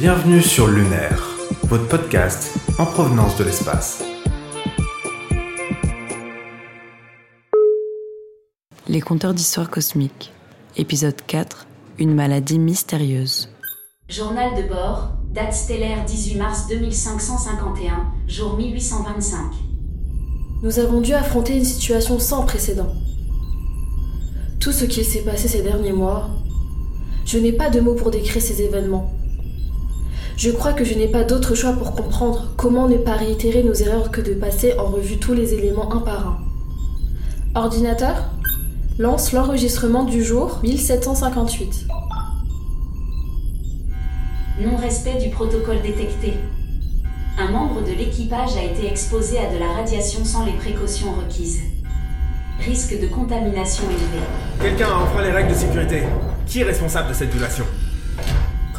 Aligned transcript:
Bienvenue 0.00 0.40
sur 0.40 0.66
Lunaire, 0.66 1.22
votre 1.64 1.86
podcast 1.86 2.54
en 2.78 2.86
provenance 2.86 3.36
de 3.36 3.44
l'espace. 3.44 4.02
Les 8.88 9.02
conteurs 9.02 9.34
d'histoire 9.34 9.68
cosmique, 9.68 10.32
épisode 10.78 11.20
4, 11.26 11.66
une 11.98 12.14
maladie 12.14 12.58
mystérieuse. 12.58 13.50
Journal 14.08 14.54
de 14.56 14.66
bord, 14.66 15.18
date 15.34 15.52
stellaire 15.52 16.02
18 16.06 16.36
mars 16.36 16.66
2551, 16.70 18.10
jour 18.26 18.56
1825. 18.56 19.52
Nous 20.62 20.78
avons 20.78 21.02
dû 21.02 21.12
affronter 21.12 21.58
une 21.58 21.66
situation 21.66 22.18
sans 22.18 22.46
précédent. 22.46 22.94
Tout 24.60 24.72
ce 24.72 24.86
qui 24.86 25.04
s'est 25.04 25.24
passé 25.24 25.46
ces 25.46 25.60
derniers 25.60 25.92
mois, 25.92 26.30
je 27.26 27.36
n'ai 27.36 27.52
pas 27.52 27.68
de 27.68 27.80
mots 27.80 27.96
pour 27.96 28.10
décrire 28.10 28.40
ces 28.40 28.62
événements. 28.62 29.19
Je 30.40 30.50
crois 30.50 30.72
que 30.72 30.86
je 30.86 30.94
n'ai 30.94 31.06
pas 31.06 31.22
d'autre 31.22 31.54
choix 31.54 31.74
pour 31.74 31.94
comprendre 31.94 32.54
comment 32.56 32.88
ne 32.88 32.96
pas 32.96 33.12
réitérer 33.12 33.62
nos 33.62 33.74
erreurs 33.74 34.10
que 34.10 34.22
de 34.22 34.32
passer 34.32 34.72
en 34.78 34.86
revue 34.86 35.18
tous 35.18 35.34
les 35.34 35.52
éléments 35.52 35.92
un 35.92 35.98
par 35.98 36.26
un. 36.26 36.38
Ordinateur, 37.54 38.24
lance 38.98 39.34
l'enregistrement 39.34 40.04
du 40.04 40.24
jour 40.24 40.58
1758. 40.62 41.86
Non-respect 44.62 45.18
du 45.18 45.28
protocole 45.28 45.82
détecté. 45.82 46.32
Un 47.38 47.50
membre 47.50 47.82
de 47.82 47.92
l'équipage 47.92 48.56
a 48.56 48.64
été 48.64 48.90
exposé 48.90 49.36
à 49.36 49.52
de 49.52 49.58
la 49.58 49.70
radiation 49.74 50.24
sans 50.24 50.46
les 50.46 50.52
précautions 50.52 51.12
requises. 51.12 51.60
Risque 52.60 52.98
de 52.98 53.08
contamination 53.08 53.84
élevé. 53.90 54.24
Quelqu'un 54.58 54.88
a 54.88 55.02
enfreint 55.02 55.22
les 55.22 55.32
règles 55.32 55.50
de 55.50 55.58
sécurité. 55.58 56.04
Qui 56.46 56.60
est 56.60 56.64
responsable 56.64 57.10
de 57.10 57.14
cette 57.14 57.30
violation? 57.30 57.66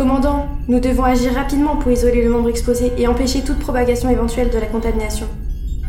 Commandant, 0.01 0.47
nous 0.67 0.79
devons 0.79 1.03
agir 1.03 1.31
rapidement 1.35 1.75
pour 1.75 1.91
isoler 1.91 2.23
le 2.23 2.29
membre 2.31 2.49
exposé 2.49 2.91
et 2.97 3.05
empêcher 3.05 3.43
toute 3.43 3.59
propagation 3.59 4.09
éventuelle 4.09 4.49
de 4.49 4.57
la 4.57 4.65
contamination. 4.65 5.27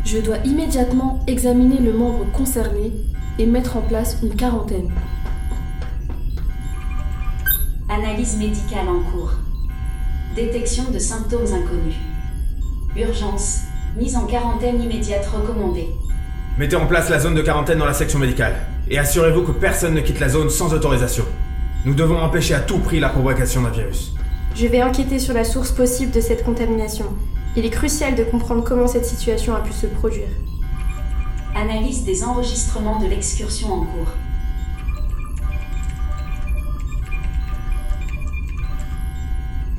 Je 0.04 0.18
dois 0.18 0.36
immédiatement 0.44 1.24
examiner 1.26 1.78
le 1.78 1.94
membre 1.94 2.26
concerné 2.30 2.92
et 3.38 3.46
mettre 3.46 3.78
en 3.78 3.80
place 3.80 4.18
une 4.22 4.36
quarantaine. 4.36 4.90
Analyse 7.88 8.36
médicale 8.36 8.86
en 8.86 9.00
cours. 9.10 9.32
Détection 10.36 10.90
de 10.92 10.98
symptômes 10.98 11.46
inconnus. 11.46 11.96
Urgence. 12.94 13.60
Mise 13.96 14.16
en 14.16 14.26
quarantaine 14.26 14.82
immédiate 14.82 15.24
recommandée. 15.24 15.88
Mettez 16.58 16.76
en 16.76 16.84
place 16.84 17.08
la 17.08 17.18
zone 17.18 17.34
de 17.34 17.40
quarantaine 17.40 17.78
dans 17.78 17.86
la 17.86 17.94
section 17.94 18.18
médicale. 18.18 18.56
Et 18.90 18.98
assurez-vous 18.98 19.40
que 19.40 19.52
personne 19.52 19.94
ne 19.94 20.02
quitte 20.02 20.20
la 20.20 20.28
zone 20.28 20.50
sans 20.50 20.74
autorisation. 20.74 21.24
Nous 21.84 21.94
devons 21.94 22.18
empêcher 22.18 22.54
à 22.54 22.60
tout 22.60 22.78
prix 22.78 23.00
la 23.00 23.08
propagation 23.08 23.62
d'un 23.62 23.70
virus. 23.70 24.12
Je 24.54 24.68
vais 24.68 24.84
enquêter 24.84 25.18
sur 25.18 25.34
la 25.34 25.42
source 25.42 25.72
possible 25.72 26.12
de 26.12 26.20
cette 26.20 26.44
contamination. 26.44 27.06
Il 27.56 27.66
est 27.66 27.70
crucial 27.70 28.14
de 28.14 28.22
comprendre 28.22 28.62
comment 28.62 28.86
cette 28.86 29.04
situation 29.04 29.52
a 29.56 29.60
pu 29.60 29.72
se 29.72 29.86
produire. 29.86 30.28
Analyse 31.56 32.04
des 32.04 32.22
enregistrements 32.22 33.00
de 33.00 33.06
l'excursion 33.06 33.72
en 33.72 33.80
cours. 33.80 34.12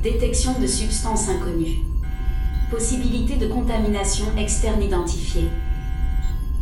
Détection 0.01 0.59
de 0.59 0.67
substances 0.67 1.29
inconnues. 1.29 1.85
Possibilité 2.69 3.37
de 3.37 3.47
contamination 3.47 4.25
externe 4.37 4.83
identifiée. 4.83 5.47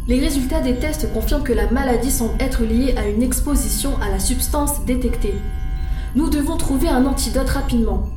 Les 0.07 0.19
résultats 0.19 0.61
des 0.61 0.77
tests 0.77 1.13
confirment 1.13 1.43
que 1.43 1.53
la 1.53 1.69
maladie 1.69 2.09
semble 2.09 2.33
être 2.41 2.63
liée 2.63 2.95
à 2.97 3.07
une 3.07 3.21
exposition 3.21 3.99
à 4.01 4.09
la 4.09 4.19
substance 4.19 4.83
détectée. 4.85 5.35
Nous 6.15 6.29
devons 6.29 6.57
trouver 6.57 6.89
un 6.89 7.05
antidote 7.05 7.49
rapidement. 7.49 8.09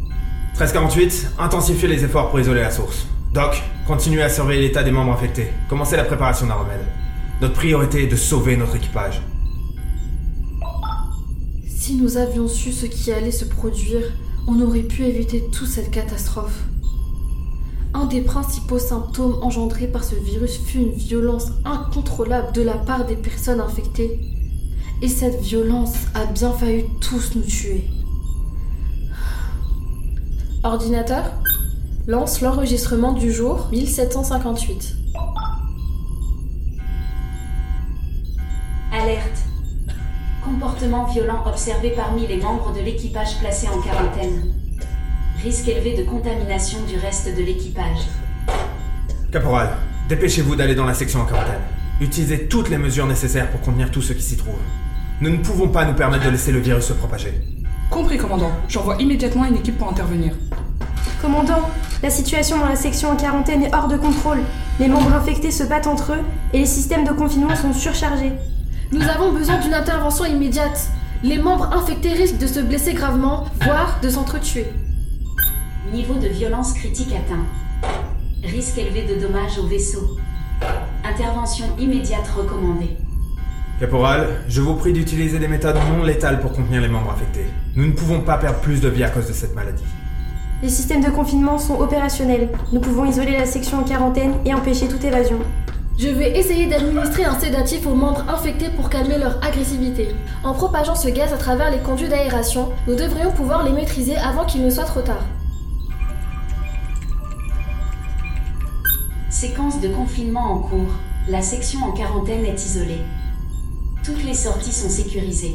1348, 0.53 1.33
intensifiez 1.39 1.89
les 1.89 2.05
efforts 2.05 2.31
pour 2.31 2.41
isoler 2.41 2.63
la 2.63 2.71
source. 2.71 3.07
Doc, 3.35 3.63
continuez 3.87 4.23
à 4.23 4.31
surveiller 4.31 4.63
l'état 4.63 4.83
des 4.83 4.93
membres 4.93 5.13
infectés. 5.13 5.49
Commencez 5.69 5.97
la 5.97 6.05
préparation 6.05 6.47
d'un 6.47 6.55
remède. 6.55 6.85
Notre 7.43 7.55
priorité 7.55 8.05
est 8.05 8.07
de 8.07 8.17
sauver 8.17 8.57
notre 8.57 8.77
équipage. 8.77 9.21
Si 11.69 11.97
nous 11.97 12.17
avions 12.17 12.49
su 12.49 12.73
ce 12.73 12.87
qui 12.87 13.13
allait 13.13 13.31
se 13.31 13.45
produire, 13.45 14.11
on 14.47 14.59
aurait 14.63 14.81
pu 14.81 15.05
éviter 15.05 15.45
toute 15.53 15.69
cette 15.69 15.91
catastrophe. 15.91 16.65
Un 17.97 18.07
des 18.07 18.23
principaux 18.23 18.81
symptômes 18.81 19.39
engendrés 19.41 19.87
par 19.87 20.03
ce 20.03 20.17
virus 20.17 20.59
fut 20.59 20.79
une 20.79 20.93
violence 20.93 21.53
incontrôlable 21.65 22.53
de 22.53 22.63
la 22.63 22.75
part 22.75 23.07
des 23.07 23.15
personnes 23.15 23.61
infectées. 23.61 24.19
Et 25.01 25.09
cette 25.09 25.41
violence 25.41 25.95
a 26.15 26.27
bien 26.27 26.53
failli 26.53 26.87
tous 27.01 27.37
nous 27.37 27.43
tuer. 27.43 27.85
Ordinateur, 30.65 31.25
lance 32.09 32.41
l'enregistrement 32.41 33.13
du 33.13 33.33
jour 33.33 33.69
1758. 33.71 34.97
Alerte. 38.93 39.39
Comportement 40.45 41.05
violent 41.07 41.45
observé 41.47 41.91
parmi 41.91 42.27
les 42.27 42.39
membres 42.39 42.75
de 42.75 42.81
l'équipage 42.81 43.39
placé 43.39 43.69
en 43.69 43.81
quarantaine. 43.81 44.64
Risque 45.45 45.69
élevé 45.69 45.95
de 45.95 46.05
contamination 46.05 46.79
du 46.89 46.97
reste 46.97 47.37
de 47.37 47.43
l'équipage. 47.43 48.09
Caporal, 49.31 49.77
dépêchez-vous 50.09 50.57
d'aller 50.57 50.75
dans 50.75 50.87
la 50.87 50.95
section 50.95 51.21
en 51.21 51.27
quarantaine. 51.27 51.61
Utilisez 52.01 52.47
toutes 52.49 52.71
les 52.71 52.79
mesures 52.79 53.07
nécessaires 53.07 53.51
pour 53.51 53.61
contenir 53.61 53.91
tout 53.91 54.01
ce 54.01 54.15
qui 54.15 54.23
s'y 54.23 54.39
trouve. 54.39 54.57
Nous 55.21 55.29
ne 55.29 55.37
pouvons 55.37 55.69
pas 55.69 55.85
nous 55.85 55.93
permettre 55.93 56.25
de 56.25 56.31
laisser 56.31 56.51
le 56.51 56.61
virus 56.61 56.87
se 56.87 56.95
propager. 56.95 57.35
Compris, 57.91 58.17
commandant. 58.17 58.53
J'envoie 58.69 58.97
immédiatement 59.03 59.45
une 59.45 59.57
équipe 59.57 59.77
pour 59.77 59.91
intervenir. 59.91 60.33
Commandant, 61.21 61.69
la 62.03 62.09
situation 62.09 62.59
dans 62.59 62.69
la 62.71 62.77
section 62.77 63.11
en 63.11 63.17
quarantaine 63.17 63.65
est 63.65 63.75
hors 63.75 63.89
de 63.89 63.99
contrôle. 63.99 64.41
Les 64.81 64.89
membres 64.89 65.13
infectés 65.13 65.51
se 65.51 65.65
battent 65.65 65.89
entre 65.89 66.13
eux 66.13 66.23
et 66.55 66.61
les 66.61 66.67
systèmes 66.67 67.05
de 67.05 67.13
confinement 67.13 67.55
sont 67.55 67.75
surchargés. 67.75 68.33
Nous 68.93 69.03
avons 69.03 69.31
besoin 69.35 69.61
d'une 69.61 69.75
intervention 69.75 70.25
immédiate. 70.25 70.89
Les 71.23 71.37
membres 71.37 71.71
infectés 71.75 72.15
risquent 72.15 72.39
de 72.39 72.47
se 72.47 72.61
blesser 72.61 72.95
gravement, 72.95 73.45
voire 73.61 73.99
de 74.03 74.09
s'entretuer. 74.09 74.65
Niveau 75.93 76.15
de 76.15 76.29
violence 76.29 76.73
critique 76.73 77.13
atteint. 77.13 77.45
Risque 78.43 78.79
élevé 78.79 79.05
de 79.05 79.21
dommages 79.21 79.59
au 79.59 79.67
vaisseau. 79.67 80.17
Intervention 81.05 81.67
immédiate 81.79 82.27
recommandée. 82.35 82.97
Caporal, 83.79 84.29
je 84.49 84.63
vous 84.63 84.75
prie 84.77 84.95
d'utiliser 84.95 85.39
des 85.39 85.47
méthodes 85.47 85.77
non 85.91 86.03
létales 86.03 86.41
pour 86.41 86.53
contenir 86.53 86.81
les 86.81 86.89
membres 86.89 87.11
infectés. 87.11 87.45
Nous 87.77 87.87
ne 87.87 87.93
pouvons 87.93 88.23
pas 88.23 88.39
perdre 88.39 88.61
plus 88.61 88.81
de 88.81 88.89
vie 88.89 89.05
à 89.05 89.11
cause 89.11 89.29
de 89.29 89.35
cette 89.35 89.55
maladie. 89.55 89.85
Les 90.63 90.71
systèmes 90.71 91.05
de 91.05 91.11
confinement 91.11 91.59
sont 91.59 91.79
opérationnels. 91.79 92.49
Nous 92.73 92.81
pouvons 92.81 93.05
isoler 93.05 93.33
la 93.33 93.47
section 93.47 93.81
en 93.81 93.85
quarantaine 93.85 94.33
et 94.47 94.55
empêcher 94.55 94.89
toute 94.89 95.05
évasion. 95.05 95.39
Je 95.99 96.09
vais 96.09 96.39
essayer 96.39 96.67
d'administrer 96.67 97.25
un 97.25 97.39
sédatif 97.39 97.87
aux 97.87 97.95
membres 97.95 98.25
infectés 98.29 98.71
pour 98.75 98.89
calmer 98.89 99.19
leur 99.19 99.39
agressivité. 99.45 100.09
En 100.43 100.55
propageant 100.55 100.95
ce 100.95 101.09
gaz 101.09 101.33
à 101.33 101.37
travers 101.37 101.71
les 101.71 101.79
conduits 101.79 102.09
d'aération, 102.09 102.73
nous 102.89 102.97
devrions 102.97 103.33
pouvoir 103.33 103.65
les 103.65 103.73
maîtriser 103.73 104.17
avant 104.17 104.47
qu'il 104.47 104.65
ne 104.65 104.71
soit 104.71 104.85
trop 104.85 105.03
tard. 105.03 105.23
Séquence 109.47 109.79
de 109.83 109.89
confinement 109.89 110.55
en 110.55 110.59
cours. 110.61 110.95
La 111.29 111.43
section 111.43 111.81
en 111.81 111.93
quarantaine 111.93 112.47
est 112.47 112.65
isolée. 112.65 113.03
Toutes 114.03 114.25
les 114.25 114.33
sorties 114.33 114.73
sont 114.73 114.89
sécurisées. 114.89 115.55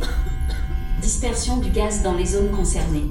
Dispersion 1.02 1.58
du 1.58 1.72
gaz 1.72 2.04
dans 2.04 2.14
les 2.14 2.28
zones 2.28 2.52
concernées. 2.52 3.06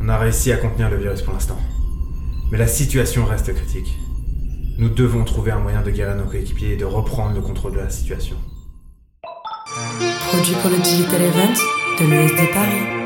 On 0.00 0.08
a 0.08 0.16
réussi 0.16 0.52
à 0.52 0.56
contenir 0.56 0.88
le 0.88 0.96
virus 0.96 1.20
pour 1.20 1.34
l'instant. 1.34 1.58
Mais 2.50 2.56
la 2.56 2.66
situation 2.66 3.26
reste 3.26 3.52
critique. 3.52 3.94
Nous 4.78 4.90
devons 4.90 5.24
trouver 5.24 5.52
un 5.52 5.58
moyen 5.58 5.80
de 5.80 5.90
guérir 5.90 6.16
nos 6.16 6.24
coéquipiers 6.24 6.74
et 6.74 6.76
de 6.76 6.84
reprendre 6.84 7.34
le 7.34 7.40
contrôle 7.40 7.72
de 7.72 7.78
la 7.78 7.88
situation. 7.88 8.36
Produit 10.28 10.54
pour 10.60 10.70
le 10.70 10.76
Digital 10.76 11.22
Event 11.22 11.54
de 11.98 12.04
l'ESD 12.04 12.52
Paris. 12.52 13.05